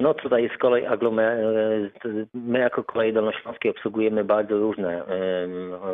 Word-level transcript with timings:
No 0.00 0.14
tutaj 0.14 0.50
z 0.54 0.58
kolei 0.58 0.86
aglomer- 0.86 1.90
my 2.34 2.58
jako 2.58 2.84
kolei 2.84 3.12
dolnośląskie 3.12 3.70
obsługujemy 3.70 4.24
bardzo 4.24 4.58
różne 4.58 5.02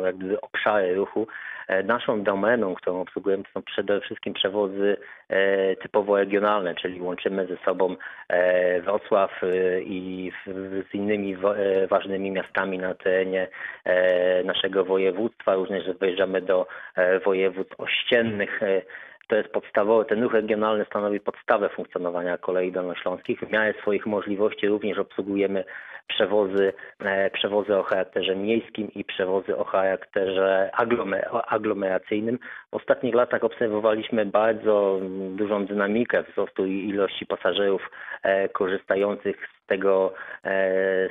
jakby 0.05 0.41
obszary 0.41 0.95
ruchu. 0.95 1.27
E, 1.67 1.83
Naszą 1.83 2.23
domeną, 2.23 2.75
którą 2.75 3.01
obsługujemy, 3.01 3.43
to 3.43 3.49
są 3.53 3.61
przede 3.61 4.01
wszystkim 4.01 4.33
przewozy 4.33 4.97
e, 5.29 5.75
typowo 5.75 6.17
regionalne, 6.17 6.75
czyli 6.75 7.01
łączymy 7.01 7.47
ze 7.47 7.57
sobą 7.57 7.95
e, 8.29 8.81
Wrocław 8.81 9.41
i 9.81 10.31
z 10.91 10.93
innymi 10.93 11.35
ważnymi 11.89 12.31
miastami 12.31 12.77
na 12.77 12.93
terenie 12.93 13.47
naszego 14.45 14.85
województwa. 14.85 15.55
Również 15.55 15.83
wyjeżdżamy 15.99 16.41
do 16.41 16.67
województw 17.25 17.79
ościennych. 17.79 18.59
To 19.27 19.35
jest 19.35 19.49
podstawowy, 19.49 20.05
ten 20.05 20.23
ruch 20.23 20.33
regionalny 20.33 20.85
stanowi 20.85 21.19
podstawę 21.19 21.69
funkcjonowania 21.69 22.37
kolei 22.37 22.71
dolnośląskich. 22.71 23.39
W 23.39 23.51
miarę 23.51 23.73
swoich 23.81 24.05
możliwości 24.05 24.67
również 24.67 24.97
obsługujemy 24.97 25.63
przewozy, 26.07 26.73
e, 26.99 27.29
przewozy 27.29 27.77
o 27.77 27.83
charakterze 27.83 28.35
miejskim 28.35 28.91
i 28.95 29.03
przewozy 29.03 29.57
o 29.57 29.63
charakterze 29.63 30.71
aglomeracyjnym. 31.47 32.39
W 32.71 32.75
ostatnich 32.75 33.15
latach 33.15 33.43
obserwowaliśmy 33.43 34.25
bardzo 34.25 34.99
dużą 35.35 35.65
dynamikę 35.65 36.23
wzrostu 36.23 36.65
ilości 36.65 37.25
pasażerów 37.25 37.81
e, 38.23 38.49
korzystających 38.49 39.56
tego, 39.67 40.13
e, 40.43 40.49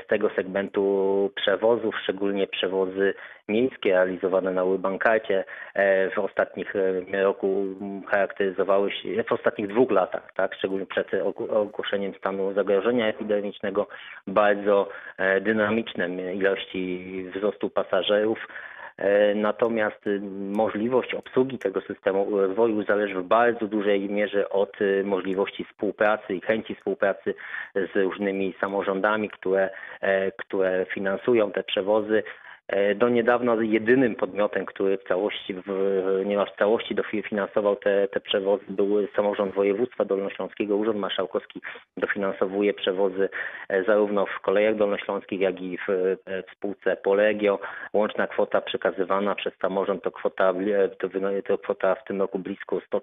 z 0.05 0.07
tego 0.07 0.31
segmentu 0.37 1.31
przewozów, 1.35 1.95
szczególnie 2.03 2.47
przewozy 2.47 3.15
miejskie 3.49 3.93
realizowane 3.93 4.53
na 4.53 4.65
Urbankarcie 4.65 5.45
e, 5.75 6.11
w 6.11 6.19
ostatnich 6.19 6.77
e, 6.77 7.23
roku 7.23 7.65
charakteryzowały 8.11 8.93
się, 8.93 9.25
w 9.25 9.33
ostatnich 9.33 9.69
dwóch 9.69 9.91
latach, 9.91 10.33
tak, 10.35 10.55
szczególnie 10.55 10.87
przed 10.87 11.11
ogł- 11.11 11.53
ogłoszeniem 11.53 12.15
stanu 12.15 12.53
zagrożenia 12.53 13.09
epidemicznego, 13.09 13.87
bardzo 14.27 14.89
dynamiczne 15.41 16.35
ilości 16.35 17.25
wzrostu 17.35 17.71
pasażerów. 17.71 18.39
E, 18.99 19.35
Natomiast 19.35 20.07
y, 20.07 20.21
możliwość 20.41 21.15
obsługi 21.15 21.59
tego 21.59 21.81
systemu 21.81 22.39
rozwoju 22.41 22.83
zależy 22.83 23.15
w 23.15 23.25
bardzo 23.25 23.67
dużej 23.67 24.09
mierze 24.11 24.49
od 24.49 24.81
y, 24.81 25.03
możliwości 25.05 25.65
współpracy 25.65 26.35
i 26.35 26.41
chęci 26.41 26.75
współpracy 26.75 27.35
z 27.75 27.97
różnymi 27.97 28.55
samorządami, 28.61 29.31
które, 29.31 29.71
e, 30.01 30.33
które 30.33 30.87
finansują 30.95 31.53
te 31.53 31.63
przewozy. 31.63 32.23
E, 32.69 32.95
Do 32.95 33.09
niedawna 33.09 33.57
jedynym 33.61 34.15
podmiotem, 34.15 34.67
który 34.67 34.99
w 34.99 35.05
całości, 35.05 35.55
w, 35.55 36.23
niemal 36.25 36.47
w 36.47 36.59
całości 36.59 36.95
dofinansował 36.95 37.77
te, 37.77 38.09
te 38.09 38.21
przewozy 38.21 38.65
był 38.69 39.09
samorząd 39.17 39.55
województwa 39.55 40.05
dolnośląskiego. 40.05 40.77
Urząd 40.77 40.99
Marszałkowski 40.99 41.61
dofinansowuje 41.97 42.75
przewozy 42.75 43.29
e, 43.69 43.85
zarówno 43.85 44.27
w 44.27 44.41
kolejach 44.41 44.77
dolnośląskich, 44.77 45.41
jak 45.41 45.61
i 45.61 45.79
w, 45.79 45.91
e, 45.91 46.43
w 46.43 46.51
spółce 46.57 46.97
Polegio. 46.97 47.59
Łączna 47.93 48.27
kwota 48.27 48.61
przekazywana 48.61 49.35
przez 49.35 49.55
samorząd 49.55 50.03
to 50.03 50.11
kwota, 50.11 50.55
to, 51.47 51.59
kwota 51.59 51.95
w 51.95 52.05
tym 52.05 52.21
roku 52.21 52.39
blisko 52.39 52.81
100 52.87 53.01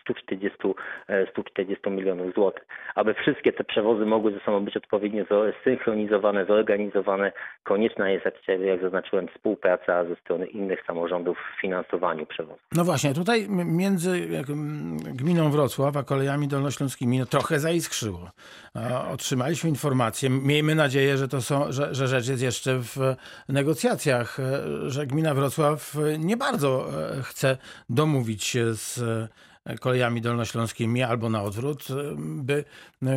140, 0.00 0.74
e, 1.08 1.26
140 1.30 1.90
milionów 1.90 2.34
złotych. 2.34 2.66
Aby 2.94 3.14
wszystkie 3.14 3.52
te 3.52 3.64
przewozy 3.64 4.06
mogły 4.06 4.32
ze 4.32 4.40
sobą 4.40 4.64
być 4.64 4.76
odpowiednio 4.76 5.24
zsynchronizowane, 5.60 6.46
zorganizowane, 6.46 7.32
konieczna 7.62 8.10
jest, 8.10 8.24
jak, 8.24 8.80
zaznaczyłem, 8.82 9.28
współpraca 9.28 10.04
ze 10.04 10.16
strony 10.16 10.46
innych 10.46 10.84
samorządów 10.86 11.38
w 11.38 11.60
finansowaniu 11.60 12.26
przewozów. 12.26 12.62
No 12.72 12.84
właśnie, 12.84 13.14
tutaj 13.14 13.46
między 13.64 14.28
gminą 15.14 15.50
Wrocław 15.50 15.96
a 15.96 16.02
kolejami 16.02 16.48
dolnośląskimi 16.48 17.18
no, 17.18 17.26
trochę 17.26 17.58
zaiskrzyło. 17.58 18.30
Otrzymaliśmy 19.12 19.70
informację, 19.70 20.30
miejmy 20.30 20.74
nadzieję, 20.74 21.16
że, 21.16 21.28
to 21.28 21.40
są, 21.40 21.72
że, 21.72 21.94
że 21.94 22.08
rzecz 22.08 22.28
jest 22.28 22.42
jeszcze 22.42 22.78
w 22.78 22.98
negocjacjach, 23.48 24.40
e, 24.40 24.90
że 24.90 25.06
gmina 25.06 25.34
Wrocław 25.34 25.96
e, 25.96 26.18
nie 26.18 26.36
bardzo 26.36 26.86
e, 26.88 27.22
chce 27.22 27.56
domówić 27.88 28.44
się 28.44 28.74
z 28.74 28.98
e, 28.98 29.28
kolejami 29.80 30.20
dolnośląskimi 30.20 31.02
albo 31.02 31.30
na 31.30 31.42
odwrót, 31.42 31.88
by 32.16 32.64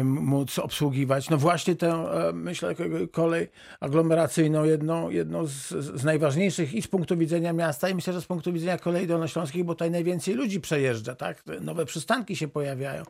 móc 0.04 0.60
obsługiwać 0.60 1.30
no 1.30 1.38
właśnie 1.38 1.76
tę, 1.76 2.06
myślę, 2.34 2.76
kolej 3.12 3.50
aglomeracyjną, 3.80 4.64
jedną, 4.64 5.10
jedną 5.10 5.48
z, 5.48 5.68
z 5.70 6.04
najważniejszych 6.04 6.74
i 6.74 6.82
z 6.82 6.88
punktu 6.88 7.18
widzenia 7.18 7.54
miasta 7.54 7.90
i 7.90 7.96
myślę, 7.96 8.14
że 8.14 8.22
z 8.22 8.26
punktu 8.26 8.54
widzenia 8.54 8.78
kolei 8.78 9.08
dolnośląskich, 9.08 9.64
bo 9.64 9.74
tutaj 9.74 9.92
najwięcej 9.92 10.34
ludzi 10.34 10.62
przejeżdża, 10.62 11.16
tak? 11.16 11.44
Nowe 11.62 11.86
przystanki 11.86 12.36
się 12.36 12.48
pojawiają. 12.48 13.04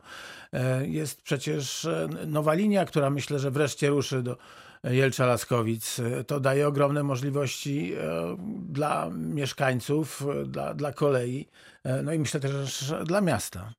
E, 0.52 0.86
Jest 0.86 1.22
przecież 1.22 1.84
e, 1.84 2.08
nowa 2.26 2.54
linia, 2.54 2.84
która 2.84 3.10
myślę, 3.10 3.38
że 3.38 3.50
wreszcie 3.50 3.88
ruszy 3.88 4.22
do 4.22 4.36
Jelcza-Laskowic. 4.84 6.00
To 6.26 6.40
daje 6.40 6.68
ogromne 6.68 7.02
możliwości 7.02 7.92
e, 7.94 8.36
dla 8.68 9.10
mieszkańców, 9.10 10.24
e, 10.42 10.44
dla, 10.44 10.74
dla 10.74 10.92
kolei, 10.92 11.48
e, 11.84 12.02
no 12.02 12.12
i 12.12 12.18
myślę 12.18 12.40
też 12.40 12.94
dla 13.04 13.20
miasta. 13.20 13.72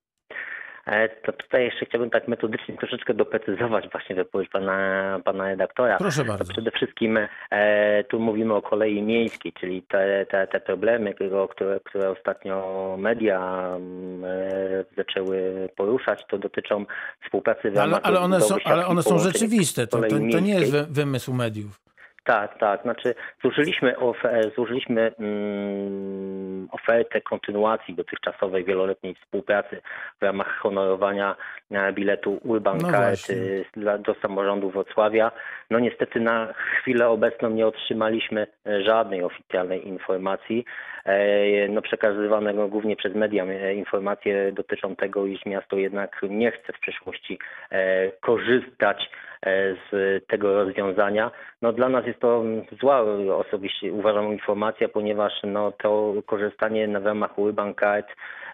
To 1.25 1.31
tutaj 1.31 1.63
jeszcze 1.63 1.85
chciałbym 1.85 2.09
tak 2.09 2.27
metodycznie 2.27 2.77
troszeczkę 2.77 3.13
doprecyzować 3.13 3.89
właśnie 3.91 4.15
wypowiedź 4.15 4.49
pana, 4.49 5.19
pana 5.25 5.47
redaktora. 5.47 5.97
Proszę 5.97 6.21
To 6.21 6.27
bardzo. 6.27 6.53
przede 6.53 6.71
wszystkim 6.71 7.19
e, 7.51 8.03
tu 8.03 8.19
mówimy 8.19 8.53
o 8.53 8.61
kolei 8.61 9.01
miejskiej, 9.01 9.53
czyli 9.53 9.81
te, 9.81 10.25
te, 10.25 10.47
te 10.47 10.59
problemy, 10.59 11.13
które, 11.49 11.79
które 11.79 12.09
ostatnio 12.09 12.95
media 12.99 13.67
mm, 13.75 14.23
e, 14.23 14.85
zaczęły 14.97 15.69
poruszać, 15.75 16.25
to 16.29 16.37
dotyczą 16.37 16.85
współpracy 17.23 17.71
w 17.71 17.77
Ale, 17.77 18.01
ale, 18.01 18.19
one, 18.19 18.41
są, 18.41 18.55
ale 18.65 18.87
one 18.87 19.03
są 19.03 19.19
rzeczywiste, 19.19 19.87
to, 19.87 20.01
to, 20.01 20.07
to 20.31 20.39
nie 20.39 20.59
jest 20.59 20.91
wymysł 20.91 21.33
mediów. 21.33 21.88
Tak, 22.29 22.57
tak. 22.57 22.81
Znaczy 22.81 23.15
złożyliśmy, 23.41 23.93
ofe- 23.93 24.55
złożyliśmy 24.55 25.11
mm, 25.19 26.67
ofertę 26.71 27.21
kontynuacji 27.21 27.93
dotychczasowej 27.95 28.65
wieloletniej 28.65 29.15
współpracy 29.15 29.81
w 30.19 30.23
ramach 30.23 30.57
honorowania 30.57 31.35
e, 31.71 31.93
biletu 31.93 32.39
Urban 32.43 32.77
No 32.81 32.91
Card 32.91 33.29
y, 33.29 33.65
dla- 33.73 33.97
do 33.97 34.13
samorządu 34.21 34.69
Wrocławia. 34.69 35.31
No 35.69 35.79
niestety 35.79 36.19
na 36.19 36.53
chwilę 36.53 37.07
obecną 37.09 37.49
nie 37.49 37.67
otrzymaliśmy 37.67 38.47
e, 38.67 38.83
żadnej 38.83 39.23
oficjalnej 39.23 39.87
informacji. 39.87 40.65
E, 41.05 41.67
No 41.69 41.81
przekazywanego 41.81 42.67
głównie 42.67 42.95
przez 42.95 43.15
media 43.15 43.43
e, 43.45 43.73
informacje 43.73 44.51
dotyczą 44.51 44.95
tego, 44.95 45.25
iż 45.25 45.45
miasto 45.45 45.77
jednak 45.77 46.21
nie 46.29 46.51
chce 46.51 46.73
w 46.73 46.79
przyszłości 46.79 47.39
e, 47.71 48.11
korzystać 48.11 49.09
e, 49.38 49.38
z 49.45 49.91
tego 50.27 50.53
rozwiązania. 50.63 51.31
No 51.61 51.73
dla 51.73 51.89
nas 51.89 52.05
jest 52.05 52.19
to 52.19 52.43
zła 52.79 53.01
osobiście 53.37 53.93
uważam 53.93 54.33
informacja, 54.33 54.89
ponieważ 54.89 55.33
no 55.43 55.71
to 55.71 56.13
korzystanie 56.25 56.87
na 56.87 56.99
ramach 56.99 57.39
Urban 57.39 57.73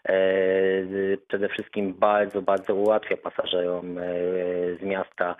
e, 0.06 0.18
przede 1.28 1.50
wszystkim 1.50 1.94
bardzo, 1.94 2.42
bardzo 2.42 2.76
ułatwia 2.76 3.18
pasażerom 3.18 3.98
e, 3.98 4.02
z 4.80 4.82
miasta 4.82 5.36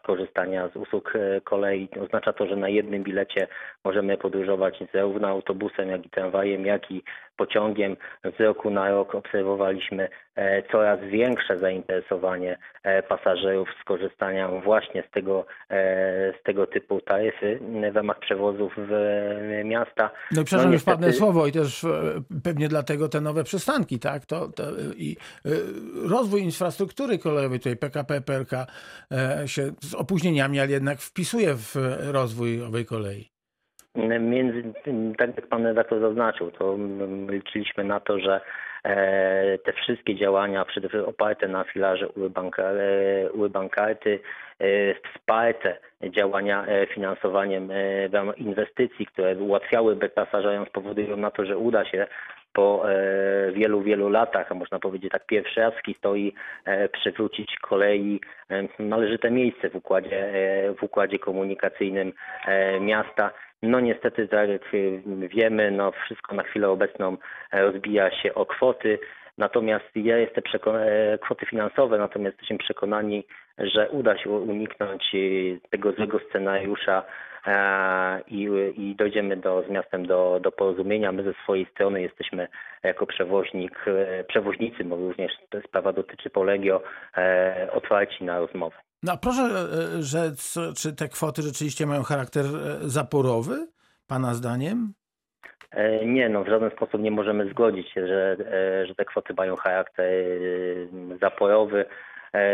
skorzystania 0.00 0.68
z 0.68 0.76
usług 0.76 1.12
e, 1.16 1.40
kolei. 1.40 1.88
Oznacza 2.00 2.32
to, 2.32 2.46
że 2.46 2.56
na 2.56 2.68
jednym 2.68 3.02
bilecie 3.02 3.46
możemy 3.84 4.16
podróżować 4.16 4.84
zarówno 4.94 5.28
autobusem, 5.28 5.90
jak 5.90 6.06
i 6.06 6.10
tramwajem, 6.10 6.66
jak 6.66 6.90
i 6.90 7.02
pociągiem. 7.36 7.96
Z 8.38 8.40
roku 8.40 8.70
na 8.70 8.90
rok 8.90 9.14
obserwowaliśmy 9.14 10.08
e, 10.36 10.62
coraz 10.62 11.00
większe 11.00 11.58
zainteresowanie 11.58 12.58
e, 12.82 13.02
pasażerów 13.02 13.68
z 13.82 13.84
korzystaniem 13.84 14.60
właśnie 14.60 15.02
z 15.08 15.10
tego, 15.10 15.46
e, 15.70 16.32
z 16.40 16.42
tego 16.42 16.66
typu 16.66 17.00
taryfy 17.00 17.60
w 17.92 17.96
ramach 17.96 18.18
przewozów 18.18 18.72
w 18.76 18.92
miasta. 19.64 20.10
No 20.32 20.42
i 20.42 20.44
przepraszam, 20.44 20.72
już 20.72 20.80
niestety- 20.82 20.96
padnę 20.96 21.12
słowo 21.12 21.46
i 21.46 21.52
też 21.52 21.86
pewnie 22.44 22.68
dlatego 22.68 23.08
te 23.08 23.20
nowe 23.20 23.44
przystanki, 23.44 23.98
tak? 23.98 24.26
To, 24.26 24.48
to, 24.48 24.62
I 24.96 25.16
rozwój 26.10 26.42
infrastruktury 26.42 27.18
kolejowej, 27.18 27.58
tutaj 27.58 27.76
PKP, 27.76 28.20
PLK 28.20 28.50
się 29.46 29.62
z 29.80 29.94
opóźnieniami, 29.94 30.60
ale 30.60 30.70
jednak 30.70 30.98
wpisuje 30.98 31.54
w 31.54 31.74
rozwój 32.12 32.62
owej 32.62 32.84
kolei. 32.84 33.35
Między, 34.20 34.62
tak 35.18 35.36
jak 35.36 35.46
pan 35.46 35.66
redaktor 35.66 36.00
zaznaczył, 36.00 36.50
to 36.50 36.76
liczyliśmy 37.28 37.84
na 37.84 38.00
to, 38.00 38.18
że 38.18 38.40
e, 38.84 39.58
te 39.58 39.72
wszystkie 39.72 40.14
działania 40.14 40.64
przede 40.64 40.88
wszystkim 40.88 41.10
oparte 41.10 41.48
na 41.48 41.64
filarze 41.64 42.06
Urbanka- 42.06 42.62
e, 42.62 43.32
Urbankarty, 43.32 44.20
e, 44.58 44.66
wsparte 44.94 45.78
działania 46.02 46.66
e, 46.66 46.86
finansowaniem 46.86 47.70
e, 47.70 48.08
inwestycji, 48.36 49.06
które 49.06 49.36
ułatwiałyby 49.36 50.08
pasażerom, 50.08 50.66
spowodują 50.66 51.16
na 51.16 51.30
to, 51.30 51.44
że 51.44 51.58
uda 51.58 51.84
się 51.84 52.06
po 52.56 52.90
e, 52.90 53.52
wielu, 53.52 53.82
wielu 53.82 54.08
latach, 54.08 54.52
a 54.52 54.54
można 54.54 54.78
powiedzieć 54.78 55.12
tak 55.12 55.26
pierwszy 55.26 55.60
raz 55.60 55.74
w 55.74 55.86
historii 55.86 56.34
e, 56.64 56.88
przywrócić 56.88 57.56
kolei 57.56 58.20
e, 58.50 58.62
należyte 58.78 59.30
miejsce 59.30 59.70
w 59.70 59.76
układzie, 59.76 60.16
e, 60.16 60.74
w 60.74 60.82
układzie 60.82 61.18
komunikacyjnym 61.18 62.12
e, 62.46 62.80
miasta. 62.80 63.30
No 63.62 63.80
niestety, 63.80 64.28
tak 64.28 64.48
jak 64.48 64.74
y, 64.74 65.02
wiemy, 65.28 65.70
no 65.70 65.92
wszystko 65.92 66.34
na 66.34 66.42
chwilę 66.42 66.68
obecną 66.68 67.16
e, 67.52 67.62
rozbija 67.62 68.10
się 68.10 68.34
o 68.34 68.46
kwoty. 68.46 68.98
Natomiast 69.38 69.84
ja 69.94 70.18
jestem 70.18 70.42
przekonany, 70.44 71.18
kwoty 71.22 71.46
finansowe, 71.46 71.98
natomiast 71.98 72.36
jesteśmy 72.36 72.58
przekonani, 72.58 73.24
że 73.58 73.90
uda 73.90 74.18
się 74.18 74.30
uniknąć 74.30 75.14
e, 75.14 75.18
tego 75.70 75.92
złego 75.92 76.18
scenariusza 76.28 77.02
e, 77.46 78.20
i, 78.28 78.48
i 78.76 78.94
dojdziemy 78.94 79.36
do, 79.36 79.62
z 79.68 79.70
miastem 79.70 80.06
do, 80.06 80.40
do 80.42 80.52
porozumienia. 80.52 81.12
My 81.12 81.22
ze 81.22 81.32
swojej 81.32 81.66
strony 81.66 82.02
jesteśmy 82.02 82.48
jako 82.82 83.06
przewoźnik, 83.06 83.84
e, 83.88 84.24
przewoźnicy, 84.24 84.84
bo 84.84 84.96
również 84.96 85.32
ta 85.50 85.60
sprawa 85.60 85.92
dotyczy 85.92 86.30
Polegio, 86.30 86.82
e, 87.16 87.68
otwarci 87.72 88.24
na 88.24 88.38
rozmowę. 88.38 88.85
No 89.02 89.12
a 89.12 89.16
proszę 89.16 89.42
e, 89.42 90.02
rzec, 90.02 90.54
czy 90.76 90.92
te 90.96 91.08
kwoty 91.08 91.42
rzeczywiście 91.42 91.86
mają 91.86 92.02
charakter 92.02 92.44
e, 92.44 92.78
zaporowy, 92.88 93.66
pana 94.06 94.34
zdaniem? 94.34 94.92
E, 95.70 96.06
Nie, 96.06 96.28
no 96.28 96.44
w 96.44 96.48
żaden 96.48 96.70
sposób 96.70 97.00
nie 97.00 97.10
możemy 97.10 97.50
zgodzić 97.50 97.90
się, 97.92 98.06
że, 98.06 98.36
e, 98.40 98.86
że 98.86 98.94
te 98.94 99.04
kwoty 99.04 99.34
mają 99.36 99.56
charakter 99.56 100.06
e, 100.06 101.18
zaporowy. 101.20 101.84
E, 102.34 102.48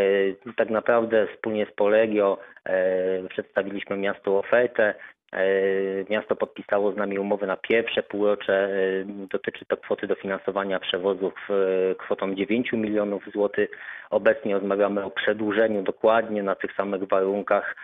Tak 0.57 0.71
naprawdę 0.71 1.27
wspólnie 1.35 1.67
z 1.67 1.75
Polegio 1.75 2.39
e, 2.65 3.29
przedstawiliśmy 3.29 3.97
miastu 3.97 4.37
ofertę. 4.37 4.95
E, 5.33 6.05
Miasto 6.11 6.37
podpisało 6.37 6.93
z 6.93 6.97
nami 6.97 7.19
umowę 7.19 7.47
na 7.47 7.57
pierwsze 7.57 8.03
półrocze. 8.03 8.55
E, 8.55 9.05
Dotyczy 9.05 9.65
to 9.65 9.77
kwoty 9.77 10.07
dofinansowania 10.07 10.81
przewozów 10.81 11.35
e, 11.51 11.95
kwotą 11.95 12.35
9 12.35 12.73
milionów 12.73 13.25
złotych. 13.33 13.71
Obecnie 14.11 14.55
rozmawiamy 14.55 15.05
o 15.05 15.11
przedłużeniu 15.11 15.83
dokładnie 15.83 16.43
na 16.43 16.55
tych 16.55 16.73
samych 16.75 17.09
warunkach 17.09 17.77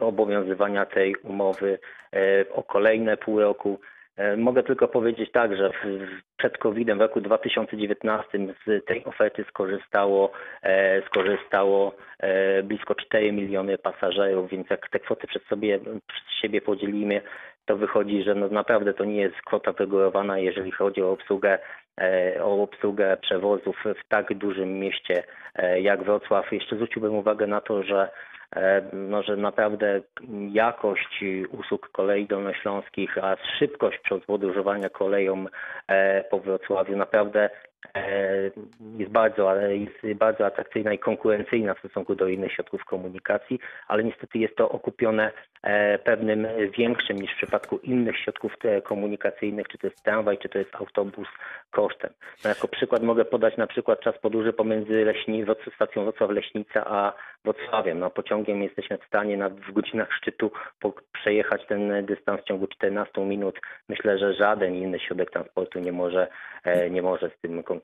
obowiązywania 0.00 0.86
tej 0.86 1.16
umowy 1.16 1.78
o 2.52 2.62
kolejne 2.62 3.16
pół 3.16 3.40
roku. 3.40 3.80
E, 4.16 4.36
Mogę 4.36 4.62
tylko 4.62 4.88
powiedzieć 4.88 5.30
tak, 5.32 5.56
że 5.56 5.70
przed 6.36 6.58
COVID-em 6.58 6.98
w 6.98 7.00
roku 7.00 7.20
2019 7.20 8.38
z 8.66 8.84
tej 8.84 9.04
oferty 9.04 9.44
skorzystało, 9.48 10.32
e, 10.62 11.02
skorzystało 11.06 11.94
e, 12.18 12.62
blisko 12.62 12.94
4 12.94 13.32
miliony 13.32 13.78
pasażerów, 13.78 14.50
więc 14.50 14.70
jak 14.70 14.88
te 14.90 15.00
kwoty 15.00 15.26
przed, 15.26 15.42
sobie, 15.42 15.78
przed 15.78 16.30
siebie 16.40 16.60
podzielimy, 16.60 17.22
to 17.66 17.76
wychodzi, 17.76 18.22
że 18.22 18.34
no 18.34 18.48
naprawdę 18.48 18.94
to 18.94 19.04
nie 19.04 19.20
jest 19.20 19.36
kwota 19.36 19.72
wygórowana, 19.72 20.38
jeżeli 20.38 20.70
chodzi 20.72 21.02
o 21.02 21.12
obsługę, 21.12 21.58
o 22.42 22.62
obsługę 22.62 23.16
przewozów 23.20 23.84
w 23.84 24.08
tak 24.08 24.34
dużym 24.34 24.78
mieście 24.78 25.22
jak 25.80 26.02
Wrocław. 26.02 26.52
Jeszcze 26.52 26.76
zwróciłbym 26.76 27.14
uwagę 27.14 27.46
na 27.46 27.60
to, 27.60 27.82
że 27.82 28.10
E, 28.56 29.22
że 29.22 29.36
naprawdę 29.36 30.00
jakość 30.52 31.24
usług 31.50 31.88
kolei 31.88 32.26
dolnośląskich, 32.26 33.18
a 33.18 33.36
szybkość 33.58 33.98
podróżowania 34.26 34.88
koleją 34.88 35.46
e, 35.88 36.24
po 36.24 36.40
Wrocławiu 36.40 36.96
naprawdę 36.96 37.50
e, 37.94 38.50
jest 38.98 39.12
bardzo, 39.12 39.50
ale 39.50 39.76
jest 39.76 40.18
bardzo 40.18 40.46
atrakcyjna 40.46 40.92
i 40.92 40.98
konkurencyjna 40.98 41.74
w 41.74 41.78
stosunku 41.78 42.14
do 42.14 42.28
innych 42.28 42.52
środków 42.52 42.84
komunikacji, 42.84 43.60
ale 43.88 44.04
niestety 44.04 44.38
jest 44.38 44.56
to 44.56 44.68
okupione 44.68 45.32
pewnym 46.04 46.46
większym 46.78 47.16
niż 47.16 47.32
w 47.32 47.36
przypadku 47.36 47.78
innych 47.78 48.18
środków 48.18 48.52
komunikacyjnych, 48.84 49.68
czy 49.68 49.78
to 49.78 49.86
jest 49.86 50.02
tramwaj, 50.02 50.38
czy 50.38 50.48
to 50.48 50.58
jest 50.58 50.74
autobus 50.74 51.28
kosztem. 51.70 52.10
No, 52.44 52.48
jako 52.50 52.68
przykład 52.68 53.02
mogę 53.02 53.24
podać 53.24 53.56
na 53.56 53.66
przykład 53.66 54.00
czas 54.00 54.18
podróży 54.18 54.52
pomiędzy 54.52 55.04
Leśni, 55.04 55.44
stacją 55.74 56.04
Wrocław-Leśnica 56.04 56.82
a 56.86 57.12
Wrocławiem. 57.46 57.98
No, 57.98 58.10
pociągiem 58.10 58.62
jesteśmy 58.62 58.98
w 58.98 59.04
stanie 59.04 59.36
na, 59.36 59.48
w 59.48 59.72
godzinach 59.72 60.12
szczytu 60.12 60.50
po, 60.80 60.92
przejechać 61.12 61.66
ten 61.66 62.06
dystans 62.06 62.40
w 62.40 62.44
ciągu 62.44 62.66
14 62.66 63.20
minut. 63.20 63.60
Myślę, 63.88 64.18
że 64.18 64.34
żaden 64.34 64.74
inny 64.74 64.98
środek 64.98 65.30
transportu 65.30 65.78
nie 65.78 65.92
może, 65.92 66.28
e, 66.64 66.90
nie 66.90 67.02
może 67.02 67.30
z 67.30 67.40
tym 67.40 67.62
konkurować. 67.62 67.76